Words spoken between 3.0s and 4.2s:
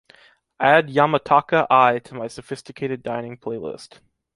dining playlist.